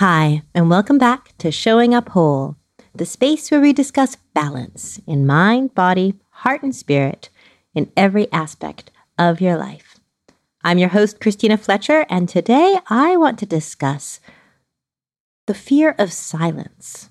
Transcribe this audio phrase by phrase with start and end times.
[0.00, 2.56] Hi, and welcome back to Showing Up Whole,
[2.94, 7.30] the space where we discuss balance in mind, body, heart, and spirit
[7.74, 9.98] in every aspect of your life.
[10.62, 14.20] I'm your host, Christina Fletcher, and today I want to discuss
[15.46, 17.08] the fear of silence.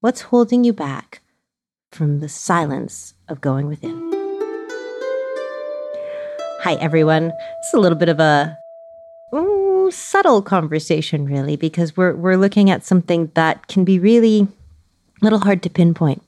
[0.00, 1.20] What's holding you back
[1.92, 4.10] from the silence of going within?
[6.64, 7.30] Hi, everyone.
[7.60, 8.58] It's a little bit of a
[9.90, 14.48] subtle conversation, really, because we're we're looking at something that can be really
[15.20, 16.22] a little hard to pinpoint.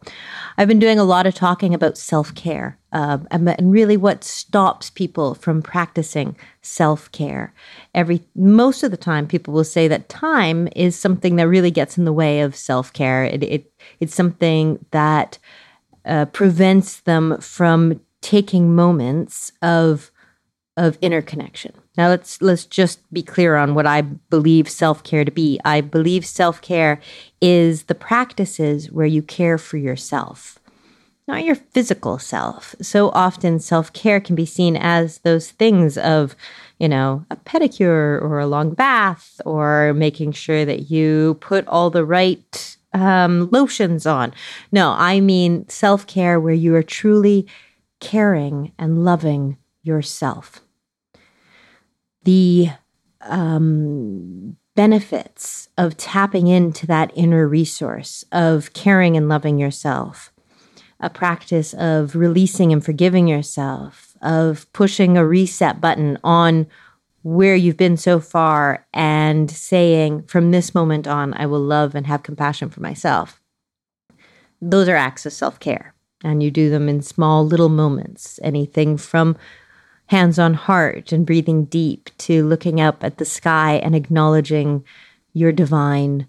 [0.57, 4.25] I've been doing a lot of talking about self care uh, and, and really what
[4.25, 7.53] stops people from practicing self care.
[7.95, 11.99] Every most of the time, people will say that time is something that really gets
[11.99, 13.25] in the way of self care.
[13.25, 15.39] It, it it's something that
[16.05, 20.11] uh, prevents them from taking moments of
[20.77, 21.73] of interconnection.
[21.99, 25.59] Now let's let's just be clear on what I believe self-care to be.
[25.65, 27.01] I believe self-care
[27.41, 30.61] is the practices where you care for yourself,
[31.27, 32.77] not your physical self.
[32.81, 36.37] So often self-care can be seen as those things of,
[36.79, 41.91] you know, a pedicure or a long bath or making sure that you put all
[41.91, 44.33] the right um, lotions on.
[44.71, 47.49] No, I mean self-care where you are truly
[47.99, 50.61] caring and loving yourself
[52.29, 52.69] the
[53.23, 60.31] um, benefits of tapping into that inner resource of caring and loving yourself,
[61.01, 66.67] a practice of releasing and forgiving yourself, of pushing a reset button on
[67.23, 72.07] where you've been so far and saying, from this moment on, I will love and
[72.07, 73.41] have compassion for myself.
[74.61, 75.95] Those are acts of self care.
[76.23, 79.35] And you do them in small little moments, anything from
[80.09, 84.85] hands on heart and breathing deep to looking up at the sky and acknowledging
[85.33, 86.27] your divine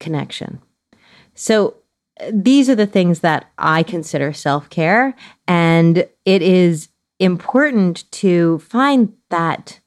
[0.00, 0.60] connection.
[1.34, 1.76] So,
[2.32, 5.14] these are the things that I consider self care.
[5.48, 9.80] And it is important to find that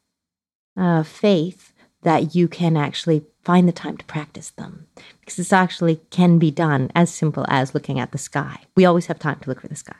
[0.76, 4.88] uh, faith that you can actually find the time to practice them
[5.20, 8.60] because this actually can be done as simple as looking at the sky.
[8.76, 9.96] We always have time to look for the sky.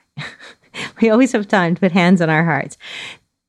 [1.02, 2.78] we always have time to put hands on our hearts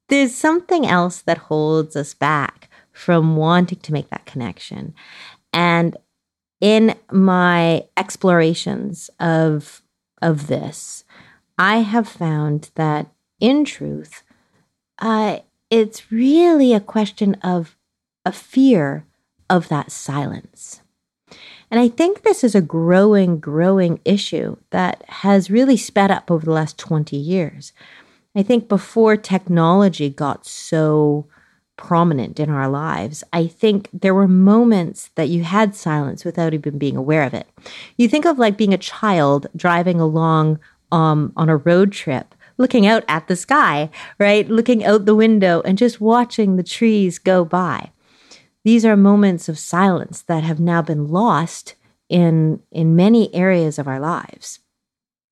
[0.08, 4.94] there's something else that holds us back from wanting to make that connection.
[5.52, 5.96] And
[6.60, 9.82] in my explorations of
[10.20, 11.04] of this,
[11.56, 13.06] I have found that
[13.38, 14.24] in truth,
[14.98, 15.38] uh,
[15.70, 17.76] it's really a question of
[18.24, 19.06] a fear
[19.48, 20.82] of that silence.
[21.70, 26.44] And I think this is a growing, growing issue that has really sped up over
[26.44, 27.72] the last 20 years.
[28.38, 31.26] I think before technology got so
[31.76, 36.78] prominent in our lives, I think there were moments that you had silence without even
[36.78, 37.48] being aware of it.
[37.96, 40.60] You think of like being a child driving along
[40.92, 43.90] um, on a road trip, looking out at the sky,
[44.20, 44.48] right?
[44.48, 47.90] Looking out the window and just watching the trees go by.
[48.62, 51.74] These are moments of silence that have now been lost
[52.08, 54.60] in in many areas of our lives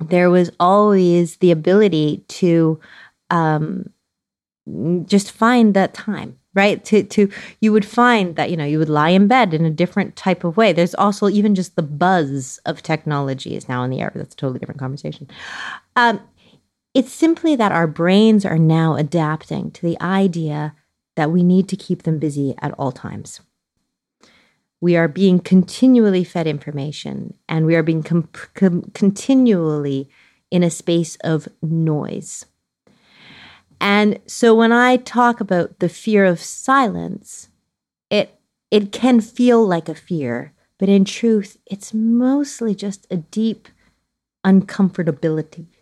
[0.01, 2.81] there was always the ability to
[3.31, 3.91] um,
[5.07, 6.83] just find that time right?
[6.87, 7.31] To to
[7.61, 10.43] you would find that you know you would lie in bed in a different type
[10.43, 10.73] of way.
[10.73, 14.11] There's also even just the buzz of technology is now in the air.
[14.15, 15.29] That's a totally different conversation.
[15.95, 16.21] Um,
[16.95, 20.75] it's simply that our brains are now adapting to the idea
[21.15, 23.41] that we need to keep them busy at all times
[24.81, 30.09] we are being continually fed information and we are being com- com- continually
[30.51, 32.47] in a space of noise.
[33.81, 37.49] And so when I talk about the fear of silence,
[38.11, 38.39] it
[38.71, 43.69] it can feel like a fear, but in truth, it's mostly just a deep
[44.45, 45.76] uncomfortability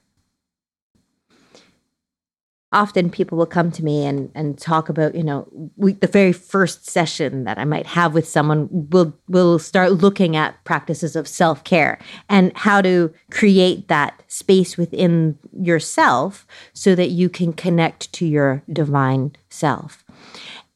[2.74, 6.32] often people will come to me and, and talk about, you know, we, the very
[6.32, 11.26] first session that I might have with someone will will start looking at practices of
[11.26, 18.26] self-care and how to create that space within yourself so that you can connect to
[18.26, 20.04] your divine self.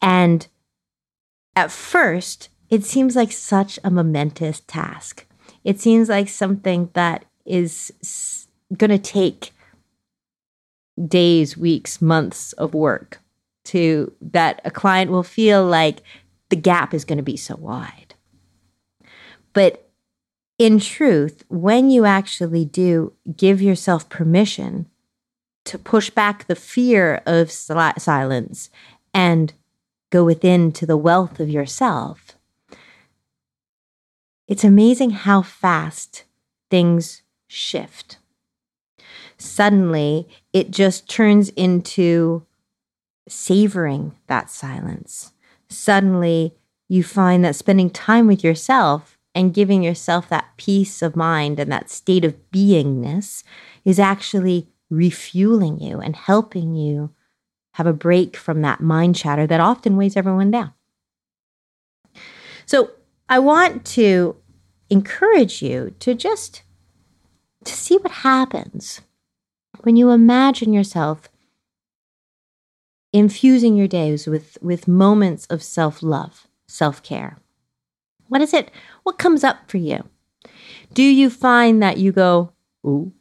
[0.00, 0.46] And
[1.56, 5.26] at first, it seems like such a momentous task.
[5.64, 7.92] It seems like something that is
[8.76, 9.52] going to take
[11.06, 13.20] days, weeks, months of work
[13.64, 15.98] to that a client will feel like
[16.48, 18.14] the gap is going to be so wide.
[19.52, 19.88] But
[20.58, 24.86] in truth, when you actually do give yourself permission
[25.64, 28.70] to push back the fear of silence
[29.12, 29.52] and
[30.10, 32.36] go within to the wealth of yourself,
[34.46, 36.24] it's amazing how fast
[36.70, 38.16] things shift.
[39.38, 42.44] Suddenly, it just turns into
[43.28, 45.32] savoring that silence.
[45.68, 46.54] Suddenly,
[46.88, 51.70] you find that spending time with yourself and giving yourself that peace of mind and
[51.70, 53.44] that state of beingness
[53.84, 57.14] is actually refueling you and helping you
[57.74, 60.72] have a break from that mind chatter that often weighs everyone down.
[62.66, 62.90] So,
[63.28, 64.36] I want to
[64.90, 66.62] encourage you to just
[67.64, 69.02] to see what happens
[69.82, 71.28] when you imagine yourself
[73.12, 77.38] infusing your days with with moments of self-love, self-care.
[78.28, 78.70] What is it?
[79.04, 80.04] What comes up for you?
[80.92, 82.52] Do you find that you go,
[82.86, 83.12] "Ooh,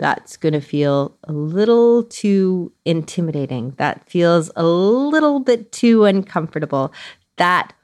[0.00, 3.74] that's going to feel a little too intimidating.
[3.76, 6.90] That feels a little bit too uncomfortable.
[7.36, 7.74] That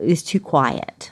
[0.00, 1.10] is too quiet.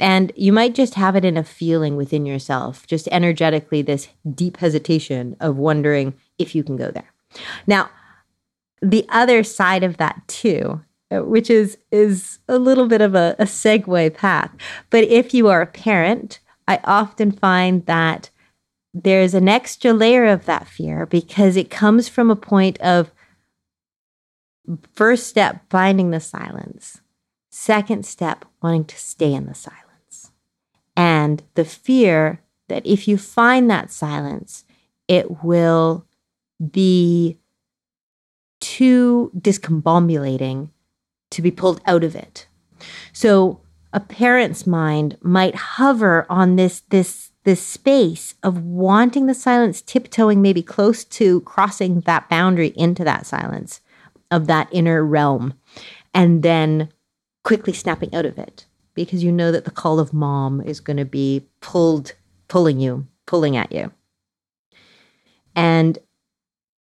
[0.00, 4.58] And you might just have it in a feeling within yourself, just energetically, this deep
[4.58, 7.12] hesitation of wondering if you can go there.
[7.66, 7.90] Now,
[8.80, 10.80] the other side of that, too,
[11.10, 14.50] uh, which is is a little bit of a, a segue path.
[14.90, 18.30] But if you are a parent, I often find that
[18.92, 23.10] there's an extra layer of that fear because it comes from a point of
[24.92, 27.00] first step, finding the silence.
[27.50, 29.87] Second step, wanting to stay in the silence.
[30.98, 34.64] And the fear that if you find that silence,
[35.06, 36.04] it will
[36.72, 37.38] be
[38.60, 40.70] too discombobulating
[41.30, 42.48] to be pulled out of it.
[43.12, 43.60] So
[43.92, 50.42] a parent's mind might hover on this this this space of wanting the silence, tiptoeing
[50.42, 53.80] maybe close to crossing that boundary into that silence
[54.32, 55.54] of that inner realm,
[56.12, 56.92] and then
[57.44, 58.66] quickly snapping out of it
[59.04, 62.14] because you know that the call of mom is going to be pulled,
[62.48, 63.92] pulling you, pulling at you.
[65.54, 65.98] And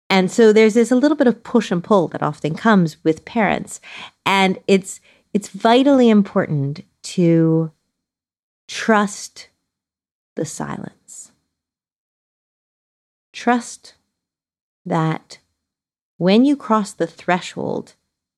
[0.09, 3.25] and so there's this a little bit of push and pull that often comes with
[3.25, 3.81] parents.
[4.25, 5.01] And it's
[5.33, 7.71] it's vitally important to
[8.67, 9.49] trust
[10.35, 11.31] the silence.
[13.33, 13.95] Trust
[14.85, 15.39] that
[16.17, 17.95] when you cross the threshold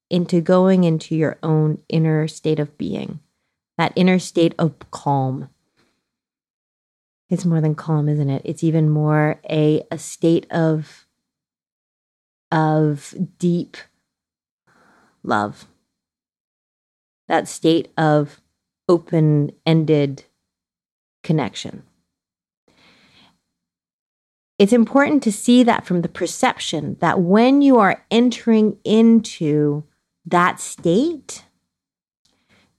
[0.09, 3.19] into going into your own inner state of being,
[3.77, 5.49] that inner state of calm.
[7.29, 8.41] It's more than calm, isn't it?
[8.45, 11.05] It's even more a, a state of,
[12.51, 13.77] of deep
[15.23, 15.67] love.
[17.27, 18.39] That state of
[18.87, 20.23] open ended
[21.23, 21.83] connection.
[24.57, 29.83] It's important to see that from the perception that when you are entering into
[30.25, 31.43] that state,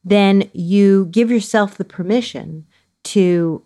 [0.09, 2.67] then you give yourself the permission
[3.05, 3.65] to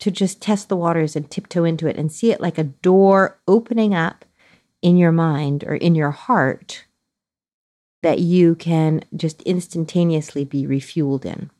[0.00, 3.40] to just test the waters and tiptoe into it and see it like a door
[3.48, 4.24] opening up
[4.80, 6.84] in your mind or in your heart
[8.02, 11.50] that you can just instantaneously be refueled in.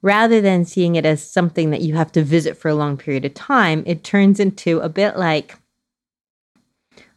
[0.00, 3.24] Rather than seeing it as something that you have to visit for a long period
[3.24, 5.58] of time, it turns into a bit like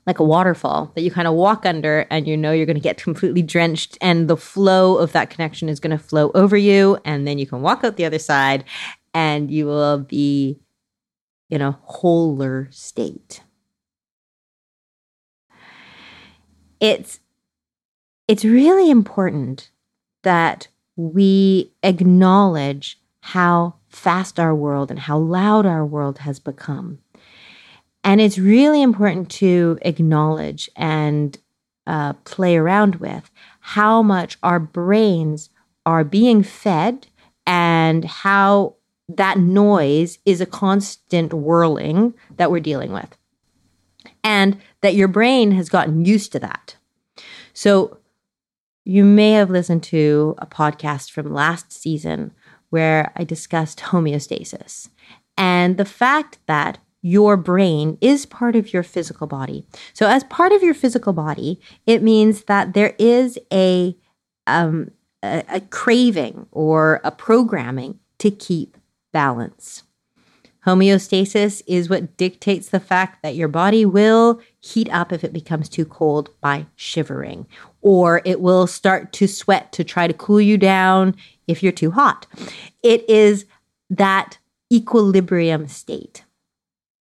[0.06, 2.82] like a waterfall that you kind of walk under and you know you're going to
[2.82, 6.98] get completely drenched and the flow of that connection is going to flow over you
[7.04, 8.64] and then you can walk out the other side
[9.14, 10.60] and you will be
[11.50, 13.42] in a wholer state.
[16.80, 17.20] It's
[18.28, 19.70] it's really important
[20.24, 27.00] that we acknowledge how fast our world and how loud our world has become
[28.06, 31.38] and it's really important to acknowledge and
[31.88, 35.50] uh, play around with how much our brains
[35.88, 37.08] are being fed
[37.48, 38.76] and how
[39.10, 43.18] that noise is a constant whirling that we're dealing with.
[44.24, 46.76] And that your brain has gotten used to that.
[47.54, 48.00] So
[48.84, 52.34] you may have listened to a podcast from last season
[52.70, 54.90] where I discussed homeostasis
[55.38, 59.64] and the fact that your brain is part of your physical body.
[59.94, 63.96] So, as part of your physical body, it means that there is a,
[64.48, 64.90] um,
[65.22, 68.76] a, a craving or a programming to keep
[69.14, 69.84] balance.
[70.66, 75.70] Homeostasis is what dictates the fact that your body will heat up if it becomes
[75.70, 77.46] too cold by shivering,
[77.82, 81.16] or it will start to sweat to try to cool you down
[81.48, 82.26] if you're too hot.
[82.82, 83.46] It is
[83.92, 84.40] that
[84.74, 86.25] equilibrium state.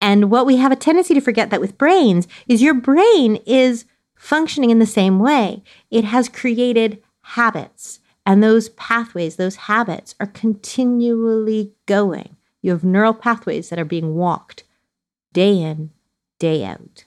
[0.02, 3.86] And what we have a tendency to forget that with brains is your brain is
[4.16, 5.64] functioning in the same way.
[5.92, 12.36] It has created habits And those pathways, those habits are continually going.
[12.62, 14.66] You have neural pathways that are being walked
[15.34, 15.90] day in,
[16.38, 17.06] day out.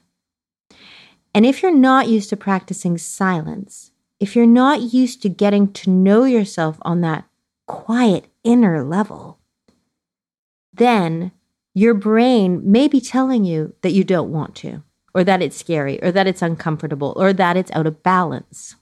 [1.33, 5.91] And if you're not used to practicing silence, if you're not used to getting to
[5.91, 7.25] know yourself on that
[7.69, 9.39] quiet inner level,
[10.73, 11.31] then
[11.75, 14.83] your brain may be telling you that you don't want to,
[15.15, 18.77] or that it's scary, or that it's uncomfortable, or that it's out of balance.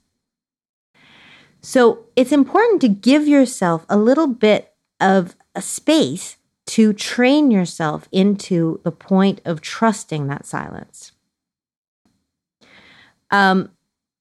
[1.61, 8.09] So it's important to give yourself a little bit of a space to train yourself
[8.13, 11.13] into the point of trusting that silence.
[13.31, 13.71] Um,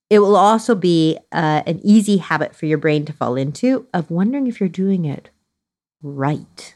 [0.08, 4.10] it will also be uh, an easy habit for your brain to fall into of
[4.10, 5.30] wondering if you're doing it
[6.02, 6.74] right.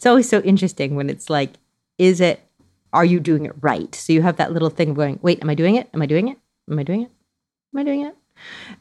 [0.00, 1.50] It's always so interesting when it's like,
[1.98, 2.40] is it,
[2.90, 3.94] are you doing it right?
[3.94, 5.90] So you have that little thing going, wait, am I doing it?
[5.92, 6.38] Am I doing it?
[6.70, 7.10] Am I doing it?
[7.74, 8.16] Am I doing it?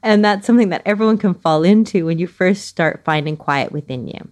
[0.02, 4.08] And that's something that everyone can fall into when you first start finding quiet within
[4.08, 4.32] you.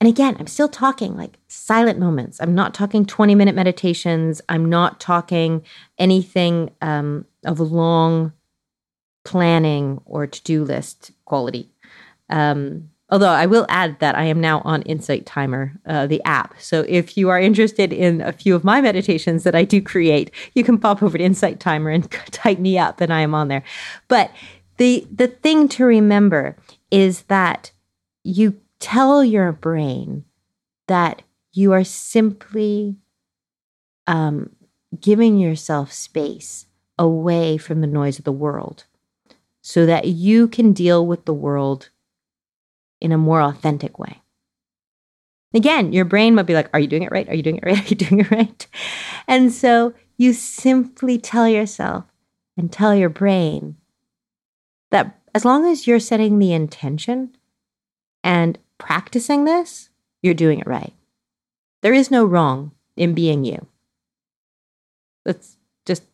[0.00, 2.40] And again, I'm still talking like silent moments.
[2.40, 4.40] I'm not talking 20 minute meditations.
[4.48, 5.62] I'm not talking
[5.98, 8.32] anything um, of long
[9.26, 11.70] planning or to do list quality.
[12.30, 16.54] Um, although I will add that I am now on Insight Timer, uh, the app.
[16.58, 20.30] So if you are interested in a few of my meditations that I do create,
[20.54, 23.48] you can pop over to Insight Timer and type me up, and I am on
[23.48, 23.62] there.
[24.08, 24.32] But
[24.78, 26.56] the the thing to remember
[26.90, 27.70] is that
[28.24, 30.24] you tell your brain
[30.88, 31.20] that
[31.52, 32.96] you are simply
[34.06, 34.50] um,
[34.98, 36.66] giving yourself space
[36.98, 38.84] away from the noise of the world
[39.60, 41.90] so that you can deal with the world
[43.02, 44.22] in a more authentic way.
[45.52, 47.28] Again, your brain might be like, Are you doing it right?
[47.28, 47.78] Are you doing it right?
[47.84, 48.66] Are you doing it right?
[49.26, 52.04] And so you simply tell yourself
[52.56, 53.76] and tell your brain
[54.92, 57.36] that as long as you're setting the intention
[58.22, 59.90] and practicing this,
[60.22, 60.92] you're doing it right.
[61.82, 63.66] There is no wrong in being you.
[65.26, 65.56] Let's
[65.86, 66.04] just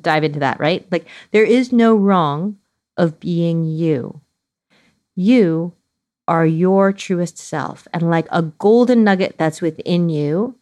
[0.00, 0.86] dive into that, right?
[0.90, 2.58] Like, there is no wrong
[2.96, 4.20] of being you.
[5.14, 5.74] You
[6.26, 7.86] are your truest self.
[7.92, 10.58] And like a golden nugget that's within you,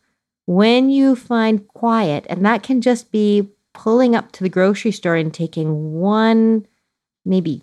[0.47, 5.17] when you find quiet, and that can just be pulling up to the grocery store
[5.17, 6.67] and taking one,
[7.25, 7.63] maybe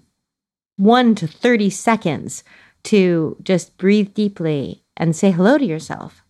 [0.77, 2.43] one to 30 seconds
[2.83, 6.23] to just breathe deeply and say hello to yourself.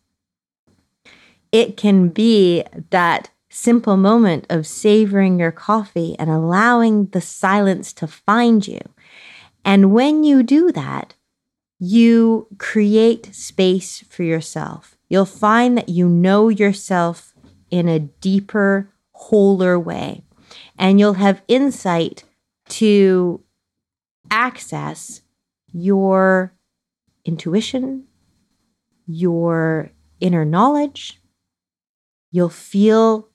[1.52, 8.08] It can be that simple moment of savoring your coffee and allowing the silence to
[8.08, 8.80] find you.
[9.66, 11.16] And when you do that,
[11.80, 14.98] you create space for yourself.
[15.08, 17.34] You'll find that you know yourself
[17.72, 20.24] in a deeper, wholer way.
[20.78, 22.24] And you'll have insight
[22.70, 23.42] to
[24.30, 25.22] access
[25.72, 26.54] your
[27.26, 28.06] intuition,
[29.08, 31.22] your inner knowledge.
[32.32, 33.30] You'll feel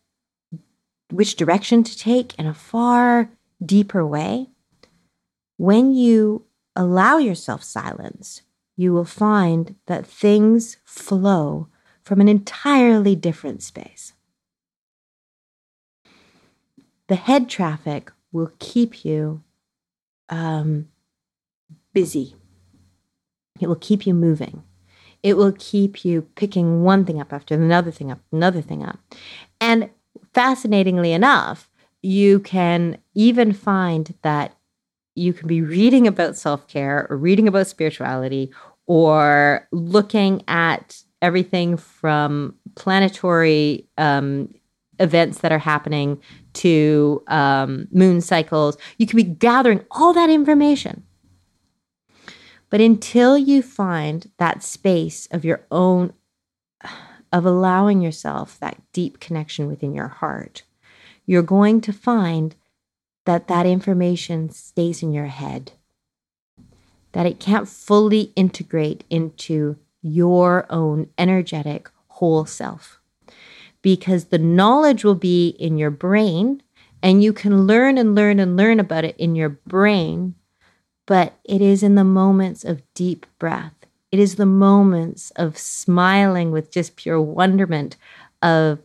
[1.11, 3.31] which direction to take in a far
[3.65, 4.49] deeper way.
[5.57, 6.47] When you
[6.77, 8.43] allow yourself silence,
[8.77, 11.69] you will find that things flow
[12.03, 14.13] from an entirely different space.
[17.09, 19.43] The head traffic will keep you
[20.29, 20.89] um,
[21.93, 22.35] busy.
[23.61, 24.65] It will keep you moving.
[25.23, 28.99] It will keep you picking one thing up after another thing up, another thing up.
[29.61, 29.91] And
[30.35, 31.71] fascinatingly enough,
[32.03, 34.55] you can even find that
[35.15, 38.51] you can be reading about self care or reading about spirituality
[38.87, 44.53] or looking at everything from planetary um,
[44.99, 46.21] events that are happening
[46.53, 48.77] to um, moon cycles.
[48.99, 51.05] You can be gathering all that information
[52.75, 56.13] but until you find that space of your own,
[57.33, 60.65] of allowing yourself that deep connection within your heart,
[61.25, 62.57] you're going to find
[63.25, 65.73] that that information stays in your head,
[67.13, 73.01] that it can't fully integrate into your own energetic whole self.
[73.83, 76.63] Because the knowledge will be in your brain,
[77.03, 80.35] and you can learn and learn and learn about it in your brain
[81.07, 83.75] but it is in the moments of deep breath.
[84.11, 87.97] It is the moments of smiling with just pure wonderment
[88.41, 88.79] of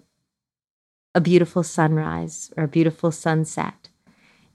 [1.16, 3.79] a beautiful sunrise or a beautiful sunset.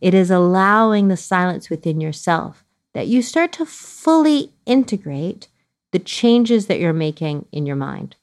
[0.04, 5.49] It is allowing the silence within yourself that you start to fully integrate
[5.92, 8.16] the changes that you're making in your mind.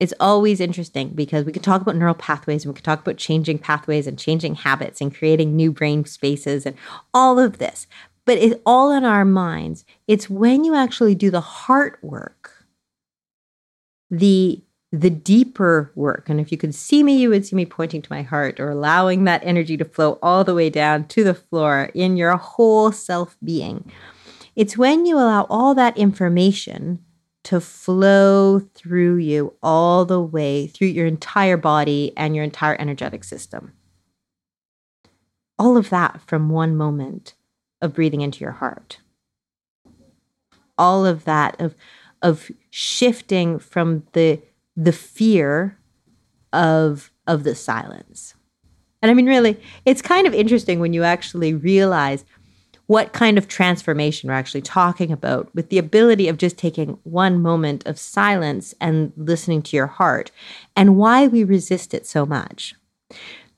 [0.00, 3.16] it's always interesting because we could talk about neural pathways and we could talk about
[3.16, 6.76] changing pathways and changing habits and creating new brain spaces and
[7.14, 7.86] all of this.
[8.24, 9.84] But it's all in our minds.
[10.08, 12.66] It's when you actually do the heart work,
[14.10, 14.60] the
[15.00, 16.28] the deeper work.
[16.28, 18.70] And if you could see me, you would see me pointing to my heart or
[18.70, 22.92] allowing that energy to flow all the way down to the floor in your whole
[22.92, 23.90] self being.
[24.54, 27.04] It's when you allow all that information
[27.42, 33.24] to flow through you all the way through your entire body and your entire energetic
[33.24, 33.72] system.
[35.58, 37.34] All of that from one moment
[37.82, 38.98] of breathing into your heart.
[40.78, 41.74] All of that of
[42.22, 44.40] of shifting from the
[44.76, 45.78] the fear
[46.52, 48.34] of of the silence.
[49.02, 52.24] And I mean really, it's kind of interesting when you actually realize
[52.86, 57.40] what kind of transformation we're actually talking about with the ability of just taking one
[57.40, 60.30] moment of silence and listening to your heart
[60.76, 62.74] and why we resist it so much.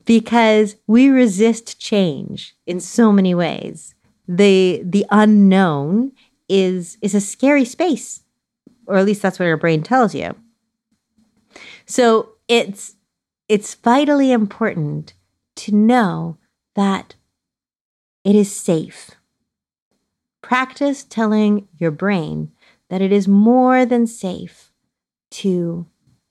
[0.05, 3.95] Because we resist change in so many ways.
[4.29, 6.13] The the unknown
[6.49, 8.23] is is a scary space,
[8.87, 10.35] or at least that's what our brain tells you.
[11.87, 12.97] So it's
[13.49, 15.15] it's vitally important
[15.57, 16.37] to know
[16.75, 17.15] that
[18.25, 19.13] it is safe.
[20.43, 22.53] Practice telling your brain
[22.89, 24.73] that it is more than safe
[25.31, 25.87] to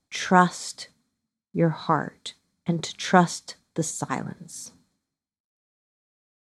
[0.10, 0.90] trust
[1.54, 2.34] your heart
[2.66, 4.72] and to trust the silence.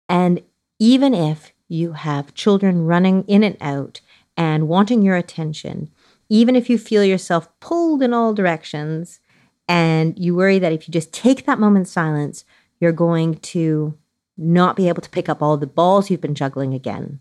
[0.09, 0.43] And
[0.79, 4.01] even if you have children running in and out
[4.37, 5.91] and wanting your attention,
[6.33, 9.21] even if you feel yourself pulled in all directions
[9.69, 12.47] and you worry that if you just take that moment's silence,
[12.81, 13.95] you're going to
[14.39, 17.21] not be able to pick up all the balls you've been juggling again.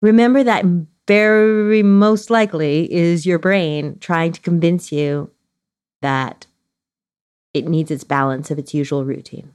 [0.00, 0.64] Remember that
[1.06, 5.30] very most likely is your brain trying to convince you
[6.00, 6.48] that
[7.54, 9.52] it needs its balance of its usual routine.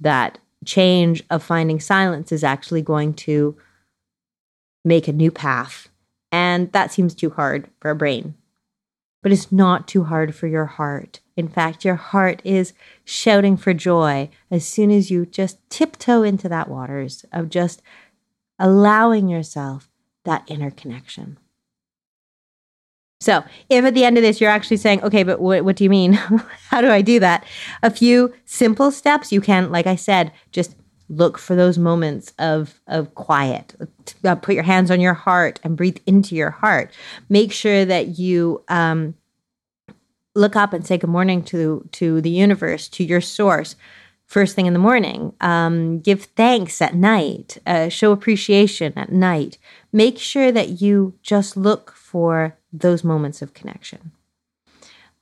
[0.00, 3.54] That change of finding silence is actually going to
[4.84, 5.88] make a new path.
[6.30, 8.34] And that seems too hard for a brain.
[9.22, 11.20] But it's not too hard for your heart.
[11.36, 16.48] In fact, your heart is shouting for joy as soon as you just tiptoe into
[16.48, 17.82] that waters of just
[18.58, 19.88] allowing yourself
[20.24, 21.38] that inner connection.
[23.20, 25.84] So, if at the end of this you're actually saying, okay, but what, what do
[25.84, 26.12] you mean?
[26.68, 27.44] How do I do that?
[27.82, 30.76] A few simple steps you can, like I said, just
[31.16, 33.74] look for those moments of of quiet
[34.24, 36.92] uh, put your hands on your heart and breathe into your heart
[37.28, 39.14] make sure that you um,
[40.34, 43.76] look up and say good morning to to the universe, to your source,
[44.26, 45.32] first thing in the morning.
[45.40, 47.58] Um, give thanks at night.
[47.66, 49.58] Uh, show appreciation at night.
[49.92, 54.12] Make sure that you just look for those moments of connection.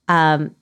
[0.08, 0.56] Um,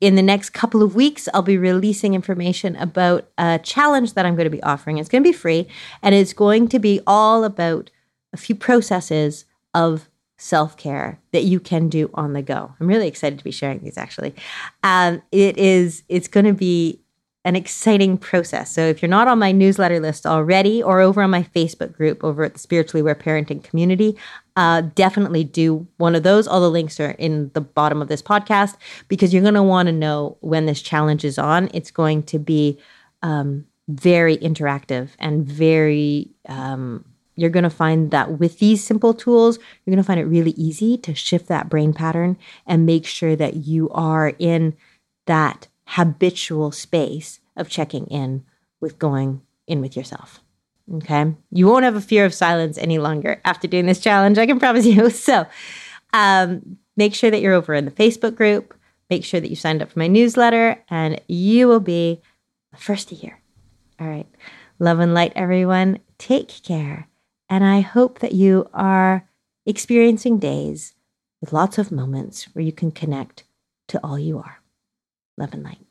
[0.00, 4.36] in the next couple of weeks, I'll be releasing information about a challenge that I'm
[4.36, 4.98] going to be offering.
[4.98, 5.66] It's going to be free,
[6.02, 7.90] and it's going to be all about
[8.32, 12.74] a few processes of self care that you can do on the go.
[12.80, 14.34] I'm really excited to be sharing these actually.
[14.82, 17.00] Um, it is, it's going to be
[17.48, 18.70] an exciting process.
[18.70, 22.22] So if you're not on my newsletter list already or over on my Facebook group
[22.22, 24.18] over at the Spiritually Aware Parenting Community,
[24.56, 26.46] uh, definitely do one of those.
[26.46, 28.76] All the links are in the bottom of this podcast
[29.08, 31.70] because you're going to want to know when this challenge is on.
[31.72, 32.78] It's going to be
[33.22, 37.02] um, very interactive and very um,
[37.34, 40.50] you're going to find that with these simple tools, you're going to find it really
[40.50, 44.76] easy to shift that brain pattern and make sure that you are in
[45.26, 48.44] that habitual space of checking in
[48.80, 50.40] with going in with yourself.
[50.96, 51.34] Okay.
[51.50, 54.38] You won't have a fear of silence any longer after doing this challenge.
[54.38, 55.10] I can promise you.
[55.28, 55.46] So,
[56.12, 58.74] um, make sure that you're over in the Facebook group.
[59.10, 62.20] Make sure that you signed up for my newsletter, and you will be
[62.72, 63.40] the first to hear.
[64.00, 64.26] All right.
[64.78, 65.98] Love and light, everyone.
[66.18, 67.08] Take care.
[67.48, 69.28] And I hope that you are
[69.66, 70.94] experiencing days
[71.40, 73.44] with lots of moments where you can connect
[73.88, 74.57] to all you are.
[75.38, 75.87] Love and light.